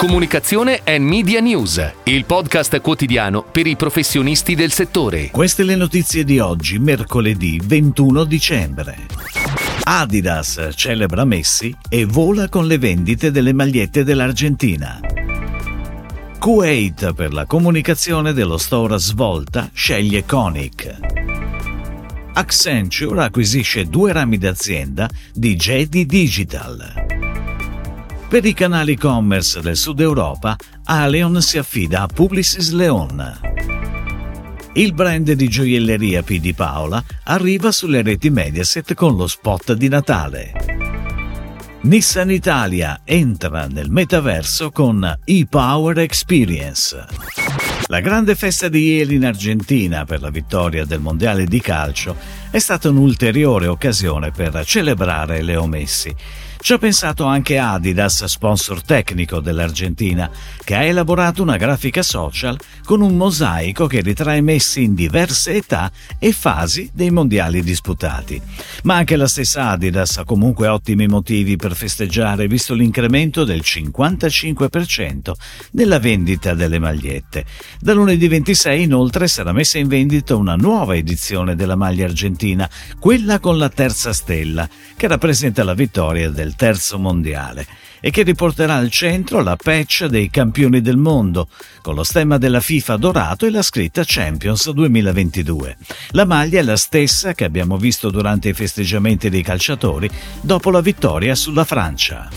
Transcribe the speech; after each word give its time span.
Comunicazione 0.00 0.80
e 0.82 0.98
Media 0.98 1.40
News, 1.40 1.92
il 2.04 2.24
podcast 2.24 2.80
quotidiano 2.80 3.42
per 3.44 3.66
i 3.66 3.76
professionisti 3.76 4.54
del 4.54 4.72
settore. 4.72 5.28
Queste 5.30 5.62
le 5.62 5.76
notizie 5.76 6.24
di 6.24 6.38
oggi, 6.38 6.78
mercoledì 6.78 7.60
21 7.62 8.24
dicembre. 8.24 8.96
Adidas 9.82 10.70
celebra 10.74 11.26
Messi 11.26 11.76
e 11.86 12.06
vola 12.06 12.48
con 12.48 12.66
le 12.66 12.78
vendite 12.78 13.30
delle 13.30 13.52
magliette 13.52 14.02
dell'Argentina. 14.02 15.00
Kuwait 16.38 17.12
per 17.12 17.34
la 17.34 17.44
comunicazione 17.44 18.32
dello 18.32 18.56
store 18.56 18.98
Svolta 18.98 19.68
sceglie 19.74 20.24
Konik. 20.24 20.96
Accenture 22.32 23.24
acquisisce 23.24 23.84
due 23.84 24.14
rami 24.14 24.38
d'azienda 24.38 25.06
di 25.34 25.56
JD 25.56 26.06
Digital. 26.06 27.09
Per 28.30 28.44
i 28.44 28.54
canali 28.54 28.92
e-commerce 28.92 29.60
del 29.60 29.76
Sud 29.76 29.98
Europa, 29.98 30.54
Aleon 30.84 31.42
si 31.42 31.58
affida 31.58 32.02
a 32.02 32.06
Publicis 32.06 32.70
Leon. 32.70 33.40
Il 34.74 34.94
brand 34.94 35.32
di 35.32 35.48
gioielleria 35.48 36.22
P 36.22 36.38
di 36.38 36.54
Paola 36.54 37.02
arriva 37.24 37.72
sulle 37.72 38.02
reti 38.02 38.30
Mediaset 38.30 38.94
con 38.94 39.16
lo 39.16 39.26
spot 39.26 39.72
di 39.72 39.88
Natale. 39.88 40.52
Nissan 41.80 42.30
Italia 42.30 43.00
entra 43.02 43.66
nel 43.66 43.90
metaverso 43.90 44.70
con 44.70 45.18
e-Power 45.24 45.98
Experience. 45.98 47.06
La 47.88 47.98
grande 47.98 48.36
festa 48.36 48.68
di 48.68 48.94
ieri 48.94 49.16
in 49.16 49.24
Argentina 49.24 50.04
per 50.04 50.20
la 50.20 50.30
vittoria 50.30 50.84
del 50.84 51.00
Mondiale 51.00 51.46
di 51.46 51.60
calcio 51.60 52.14
è 52.52 52.60
stata 52.60 52.90
un'ulteriore 52.90 53.66
occasione 53.66 54.30
per 54.30 54.64
celebrare 54.64 55.42
Leo 55.42 55.66
Messi. 55.66 56.14
Ci 56.62 56.74
ha 56.74 56.78
pensato 56.78 57.24
anche 57.24 57.56
Adidas, 57.56 58.22
sponsor 58.26 58.82
tecnico 58.82 59.40
dell'Argentina, 59.40 60.30
che 60.62 60.74
ha 60.74 60.82
elaborato 60.82 61.40
una 61.40 61.56
grafica 61.56 62.02
social 62.02 62.58
con 62.84 63.00
un 63.00 63.16
mosaico 63.16 63.86
che 63.86 64.02
ritrae 64.02 64.42
Messi 64.42 64.82
in 64.82 64.94
diverse 64.94 65.54
età 65.54 65.90
e 66.18 66.32
fasi 66.32 66.90
dei 66.92 67.10
mondiali 67.10 67.62
disputati. 67.62 68.40
Ma 68.82 68.96
anche 68.96 69.16
la 69.16 69.26
stessa 69.26 69.70
Adidas 69.70 70.18
ha 70.18 70.24
comunque 70.24 70.68
ottimi 70.68 71.06
motivi 71.06 71.56
per 71.56 71.74
festeggiare, 71.74 72.46
visto 72.46 72.74
l'incremento 72.74 73.44
del 73.44 73.62
55% 73.64 75.32
nella 75.72 75.98
vendita 75.98 76.52
delle 76.52 76.78
magliette. 76.78 77.46
Da 77.80 77.94
lunedì 77.94 78.28
26 78.28 78.82
inoltre 78.82 79.28
sarà 79.28 79.52
messa 79.52 79.78
in 79.78 79.88
vendita 79.88 80.36
una 80.36 80.56
nuova 80.56 80.94
edizione 80.94 81.56
della 81.56 81.76
maglia 81.76 82.04
argentina, 82.04 82.68
quella 82.98 83.40
con 83.40 83.56
la 83.56 83.70
terza 83.70 84.12
stella, 84.12 84.68
che 84.94 85.08
rappresenta 85.08 85.64
la 85.64 85.74
vittoria 85.74 86.28
del 86.28 86.49
del 86.50 86.56
terzo 86.56 86.98
mondiale 86.98 87.66
e 88.00 88.10
che 88.10 88.22
riporterà 88.22 88.76
al 88.76 88.90
centro 88.90 89.42
la 89.42 89.56
patch 89.56 90.06
dei 90.06 90.30
campioni 90.30 90.80
del 90.80 90.96
mondo, 90.96 91.48
con 91.82 91.94
lo 91.94 92.02
stemma 92.02 92.38
della 92.38 92.60
FIFA 92.60 92.96
dorato 92.96 93.46
e 93.46 93.50
la 93.50 93.62
scritta 93.62 94.02
Champions 94.06 94.70
2022. 94.70 95.76
La 96.12 96.24
maglia 96.24 96.60
è 96.60 96.62
la 96.62 96.76
stessa 96.76 97.34
che 97.34 97.44
abbiamo 97.44 97.76
visto 97.76 98.10
durante 98.10 98.48
i 98.48 98.54
festeggiamenti 98.54 99.28
dei 99.28 99.42
calciatori 99.42 100.10
dopo 100.40 100.70
la 100.70 100.80
vittoria 100.80 101.34
sulla 101.34 101.64
Francia. 101.64 102.28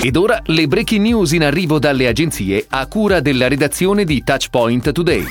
Ed 0.00 0.16
ora 0.16 0.40
le 0.46 0.66
breaking 0.66 1.04
news 1.04 1.32
in 1.32 1.44
arrivo 1.44 1.78
dalle 1.78 2.08
agenzie 2.08 2.66
a 2.68 2.86
cura 2.86 3.20
della 3.20 3.48
redazione 3.48 4.04
di 4.04 4.22
Touchpoint 4.24 4.92
Today. 4.92 5.26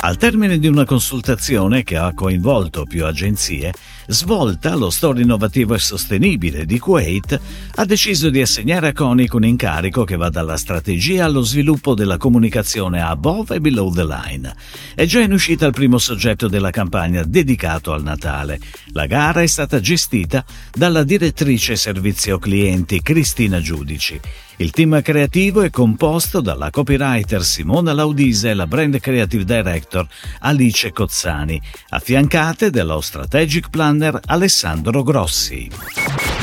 Al 0.00 0.16
termine 0.16 0.58
di 0.58 0.66
una 0.66 0.84
consultazione 0.84 1.82
che 1.82 1.96
ha 1.96 2.12
coinvolto 2.12 2.84
più 2.84 3.06
agenzie, 3.06 3.72
Svolta, 4.06 4.74
lo 4.74 4.90
store 4.90 5.22
innovativo 5.22 5.74
e 5.74 5.78
sostenibile 5.78 6.66
di 6.66 6.78
Kuwait, 6.78 7.40
ha 7.76 7.84
deciso 7.86 8.28
di 8.28 8.42
assegnare 8.42 8.88
a 8.88 8.92
Konik 8.92 9.32
un 9.32 9.44
incarico 9.44 10.04
che 10.04 10.16
va 10.16 10.28
dalla 10.28 10.58
strategia 10.58 11.24
allo 11.24 11.40
sviluppo 11.40 11.94
della 11.94 12.18
comunicazione 12.18 13.00
above 13.00 13.56
e 13.56 13.60
below 13.60 13.92
the 13.92 14.04
line. 14.04 14.54
È 14.94 15.06
già 15.06 15.20
in 15.20 15.32
uscita 15.32 15.64
il 15.64 15.72
primo 15.72 15.96
soggetto 15.96 16.48
della 16.48 16.70
campagna 16.70 17.22
dedicato 17.24 17.92
al 17.92 18.02
Natale. 18.02 18.60
La 18.92 19.06
gara 19.06 19.40
è 19.40 19.46
stata 19.46 19.80
gestita 19.80 20.44
dalla 20.72 21.02
direttrice 21.02 21.74
servizio 21.76 22.38
clienti 22.38 23.00
Cristina 23.00 23.60
Giudici. 23.60 24.20
Il 24.56 24.70
team 24.70 25.02
creativo 25.02 25.62
è 25.62 25.70
composto 25.70 26.40
dalla 26.40 26.70
copywriter 26.70 27.42
Simona 27.42 27.92
Laudise 27.92 28.50
e 28.50 28.54
la 28.54 28.68
brand 28.68 29.00
creative 29.00 29.44
director 29.44 30.06
Alice 30.40 30.92
Cozzani, 30.92 31.60
affiancate 31.88 32.70
dallo 32.70 33.00
strategic 33.00 33.68
planner 33.94 34.20
Alessandro 34.26 35.04
Grossi. 35.04 35.70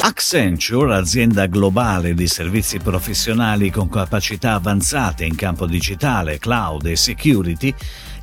Accenture, 0.01 0.95
azienda 0.95 1.47
globale 1.47 2.13
di 2.13 2.27
servizi 2.27 2.79
professionali 2.79 3.69
con 3.69 3.89
capacità 3.89 4.53
avanzate 4.53 5.25
in 5.25 5.35
campo 5.35 5.65
digitale, 5.65 6.39
cloud 6.39 6.85
e 6.85 6.95
security, 6.95 7.73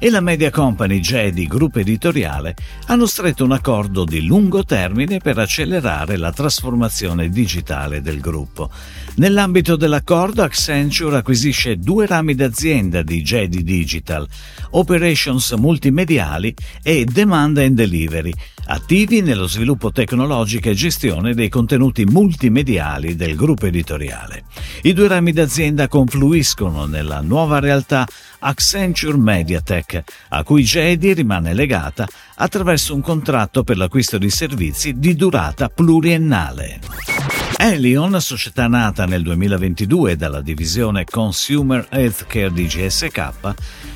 e 0.01 0.11
la 0.11 0.21
media 0.21 0.51
company 0.51 1.01
Jedi 1.01 1.47
Gruppo 1.47 1.81
Editoriale 1.81 2.55
hanno 2.87 3.07
stretto 3.07 3.45
un 3.45 3.51
accordo 3.53 4.05
di 4.05 4.25
lungo 4.25 4.63
termine 4.65 5.19
per 5.19 5.39
accelerare 5.39 6.17
la 6.17 6.33
trasformazione 6.33 7.29
digitale 7.29 8.01
del 8.01 8.21
gruppo. 8.21 8.71
Nell'ambito 9.17 9.75
dell'accordo 9.75 10.43
Accenture 10.43 11.17
acquisisce 11.17 11.79
due 11.79 12.07
rami 12.07 12.37
d'azienda 12.37 13.03
di 13.03 13.23
Jedi 13.23 13.65
Digital, 13.65 14.29
Operations 14.71 15.51
Multimediali 15.53 16.55
e 16.83 17.05
Demand 17.05 17.59
and 17.59 17.75
Delivery, 17.75 18.33
attivi 18.67 19.21
nello 19.23 19.49
sviluppo 19.49 19.91
tecnologico 19.91 20.69
e 20.69 20.75
gestione 20.75 21.35
dei 21.35 21.49
contenuti 21.49 22.05
multimediali 22.05 23.17
del 23.17 23.35
gruppo 23.35 23.67
editoriale. 23.67 24.45
I 24.83 24.93
due 24.93 25.09
rami 25.09 25.33
d'azienda 25.33 25.89
confluiscono 25.89 26.87
nella 26.87 27.21
nuova 27.21 27.59
realtà 27.59 28.07
Accenture 28.41 29.17
Mediatek, 29.17 30.03
a 30.31 30.43
cui 30.43 30.63
Jedi 30.63 31.13
rimane 31.13 31.55
legata 31.55 32.07
attraverso 32.37 32.95
un 32.95 33.01
contratto 33.01 33.65
per 33.65 33.77
l'acquisto 33.77 34.19
di 34.19 34.31
servizi 34.31 34.99
di 34.99 35.15
durata 35.15 35.69
pluriennale. 35.69 37.38
Elion, 37.61 38.21
società 38.21 38.69
nata 38.69 39.05
nel 39.05 39.25
2022 39.25 40.15
dalla 40.15 40.41
divisione 40.41 41.05
Consumer 41.05 41.89
Healthcare 41.91 42.53
di 42.53 42.67
GSK, 42.67 43.55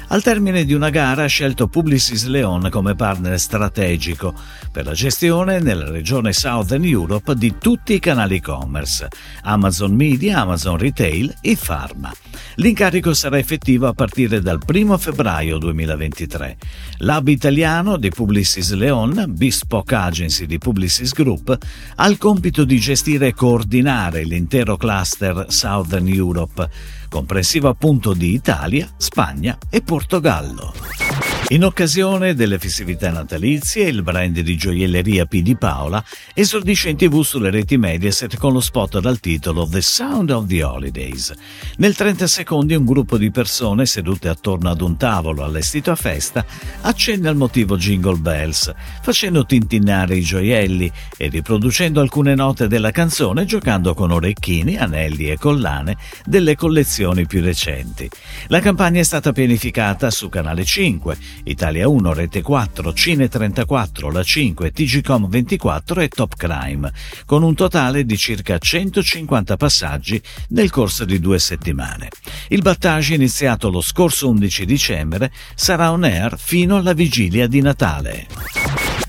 al 0.09 0.21
termine 0.21 0.65
di 0.65 0.75
una 0.75 0.91
gara 0.91 1.23
ha 1.23 1.27
scelto 1.27 1.69
Publicis 1.69 2.27
Leon 2.27 2.69
come 2.71 2.97
partner 2.97 3.39
strategico 3.39 4.35
per 4.73 4.85
la 4.85 4.95
gestione 4.95 5.61
nella 5.61 5.89
regione 5.89 6.33
Southern 6.33 6.85
Europe 6.85 7.37
di 7.37 7.55
tutti 7.59 7.95
i 7.95 7.99
canali 8.01 8.37
e-commerce, 8.37 9.09
Amazon 9.43 9.95
Media, 9.95 10.41
Amazon 10.41 10.77
Retail 10.77 11.37
e 11.41 11.57
Pharma. 11.57 12.13
L'incarico 12.57 13.15
sarà 13.15 13.39
effettivo 13.39 13.87
a 13.87 13.95
partire 13.95 14.43
dal 14.43 14.61
1 14.67 14.99
febbraio 14.99 15.57
2023. 15.59 16.57
L'hub 16.99 17.29
italiano 17.29 17.97
di 17.97 18.11
Publicis 18.11 18.73
Leon, 18.73 19.25
Bespoke 19.29 19.95
Agency 19.95 20.47
di 20.47 20.59
Publicis 20.59 21.13
Group, 21.13 21.57
ha 21.95 22.07
il 22.09 22.19
compito 22.19 22.65
di 22.65 22.79
gestire 22.79 23.29
e 23.29 23.35
coordinare 23.53 24.25
l'intero 24.25 24.79
cluster 24.79 25.45
Southern 25.49 26.09
Europe, 26.09 26.71
comprensivo 27.11 27.69
appunto 27.69 28.15
di 28.15 28.33
Italia, 28.33 28.89
Spagna 28.97 29.59
e 29.69 29.83
Portogallo. 29.83 31.32
In 31.49 31.65
occasione 31.65 32.35
delle 32.35 32.59
festività 32.59 33.11
natalizie, 33.11 33.89
il 33.89 34.03
brand 34.03 34.39
di 34.39 34.57
gioielleria 34.57 35.27
P 35.27 35.43
di 35.43 35.55
Paola 35.55 36.03
esordisce 36.33 36.89
in 36.89 36.97
tv 36.97 37.21
sulle 37.23 37.51
reti 37.51 37.77
Mediaset 37.77 38.39
con 38.39 38.55
lo 38.55 38.61
spot 38.61 39.01
dal 39.01 39.21
titolo 39.21 39.67
The 39.67 39.83
Sound 39.83 40.31
of 40.31 40.47
the 40.47 40.63
Holidays. 40.63 41.35
Nel 41.77 41.95
30 41.95 42.27
secondi 42.27 42.75
un 42.75 42.87
gruppo 42.87 43.19
di 43.19 43.31
persone 43.31 43.85
sedute 43.85 44.29
attorno 44.29 44.71
ad 44.71 44.81
un 44.81 44.97
tavolo 44.97 45.45
allestito 45.45 45.91
a 45.91 45.95
festa 45.95 46.43
accende 46.83 47.29
al 47.29 47.37
motivo 47.37 47.77
Jingle 47.77 48.17
Bells, 48.17 48.73
facendo 49.03 49.45
tintinnare 49.45 50.17
i 50.17 50.23
gioielli 50.23 50.91
e 51.19 51.29
riproducendo 51.29 52.01
alcune 52.01 52.35
note 52.35 52.67
della 52.67 52.93
canzone 52.93 53.45
giocando 53.45 53.93
con 53.93 54.11
orecchini, 54.11 54.79
anelli 54.79 55.29
e 55.29 55.37
collane 55.37 55.99
delle 56.25 56.57
collezioni 56.57 57.27
più 57.27 57.43
recenti. 57.43 58.09
La 58.47 58.61
campagna 58.61 59.01
è 59.01 59.05
stata 59.05 59.33
pianificata 59.33 60.11
su 60.11 60.31
Canale 60.31 60.65
5 60.65 61.32
Italia 61.45 61.89
1, 61.89 62.13
Rete 62.13 62.43
4, 62.43 62.93
Cine 62.93 63.29
34, 63.29 64.11
La 64.11 64.23
5, 64.23 64.71
TGCOM 64.71 65.29
24 65.29 66.01
e 66.01 66.09
Top 66.09 66.37
Crime, 66.37 66.93
con 67.27 67.43
un 67.43 67.55
totale 67.55 68.05
di 68.05 68.17
circa 68.17 68.59
150 68.59 69.57
passaggi 69.57 70.21
nel 70.49 70.71
corso 70.71 71.05
di 71.05 71.19
due 71.19 71.39
settimane. 71.39 72.09
Il 72.49 72.63
battage 72.63 73.15
iniziato 73.15 73.71
lo 73.71 73.81
scorso 73.81 74.29
11 74.29 74.65
dicembre 74.65 75.33
sarà 75.55 75.91
on 75.91 76.05
air 76.05 76.39
fino 76.39 76.77
alla 76.77 76.93
vigilia 76.93 77.47
di 77.47 77.61
Natale. 77.61 78.62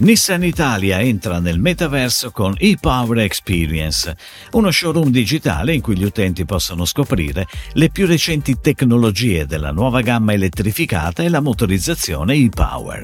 Nissan 0.04 0.44
Italia 0.44 1.00
entra 1.00 1.40
nel 1.40 1.62
metaverso 1.62 2.32
con 2.32 2.56
ePower 2.58 3.20
Experience, 3.20 4.14
uno 4.52 4.70
showroom 4.70 5.10
digitale 5.10 5.74
in 5.74 5.80
cui 5.80 5.98
gli 5.98 6.04
utenti 6.04 6.44
possono 6.44 6.84
scoprire 6.84 7.48
le 7.72 7.90
più 7.90 8.06
recenti 8.06 8.58
tecnologie 8.60 9.46
della 9.46 9.72
nuova 9.72 10.02
gamma 10.02 10.34
elettrificata 10.34 11.24
e 11.24 11.30
la 11.30 11.40
motorizzazione 11.40 12.34
ePower. 12.34 13.02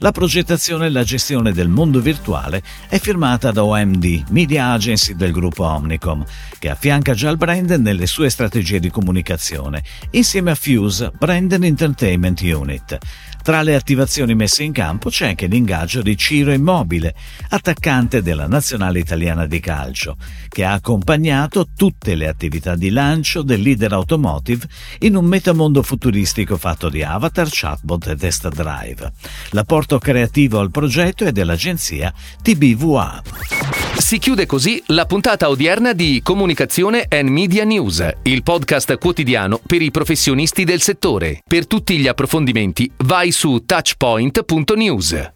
La 0.00 0.12
progettazione 0.12 0.86
e 0.86 0.90
la 0.90 1.04
gestione 1.04 1.52
del 1.52 1.68
mondo 1.68 2.00
virtuale 2.00 2.62
è 2.86 2.98
firmata 2.98 3.50
da 3.50 3.64
OMD, 3.64 4.24
media 4.28 4.72
agency 4.72 5.16
del 5.16 5.32
gruppo 5.32 5.64
Omnicom, 5.64 6.22
che 6.58 6.68
affianca 6.68 7.14
già 7.14 7.30
il 7.30 7.38
brand 7.38 7.70
nelle 7.70 8.04
sue 8.04 8.28
strategie 8.28 8.78
di 8.78 8.90
comunicazione, 8.90 9.82
insieme 10.10 10.50
a 10.50 10.54
Fuse 10.54 11.12
Brand 11.16 11.50
Entertainment 11.50 12.42
Unit. 12.42 12.98
Tra 13.42 13.62
le 13.62 13.74
attivazioni 13.74 14.36
messe 14.36 14.62
in 14.62 14.70
campo 14.70 15.10
c'è 15.10 15.26
anche 15.26 15.46
l'ingaggio 15.46 16.00
di 16.00 16.16
Ciro 16.16 16.52
Immobile, 16.52 17.12
attaccante 17.48 18.22
della 18.22 18.46
nazionale 18.46 19.00
italiana 19.00 19.46
di 19.46 19.58
calcio, 19.58 20.16
che 20.48 20.64
ha 20.64 20.74
accompagnato 20.74 21.66
tutte 21.76 22.14
le 22.14 22.28
attività 22.28 22.76
di 22.76 22.90
lancio 22.90 23.42
del 23.42 23.60
leader 23.60 23.94
automotive 23.94 24.68
in 25.00 25.16
un 25.16 25.24
metamondo 25.24 25.82
futuristico 25.82 26.56
fatto 26.56 26.88
di 26.88 27.02
avatar, 27.02 27.48
chatbot 27.50 28.06
e 28.06 28.14
test 28.14 28.48
drive. 28.48 29.12
L'apporto 29.50 29.98
creativo 29.98 30.60
al 30.60 30.70
progetto 30.70 31.24
è 31.24 31.32
dell'agenzia 31.32 32.14
TBVA. 32.40 33.22
Si 33.98 34.18
chiude 34.18 34.46
così 34.46 34.82
la 34.86 35.04
puntata 35.04 35.48
odierna 35.48 35.92
di 35.92 36.20
Comunicazione 36.22 37.06
and 37.08 37.28
Media 37.28 37.64
News, 37.64 38.08
il 38.22 38.42
podcast 38.42 38.96
quotidiano 38.98 39.60
per 39.64 39.82
i 39.82 39.90
professionisti 39.90 40.64
del 40.64 40.80
settore. 40.80 41.42
Per 41.46 41.66
tutti 41.66 41.98
gli 41.98 42.08
approfondimenti 42.08 42.90
vai 42.98 43.31
su 43.32 43.60
touchpoint.news. 43.60 45.30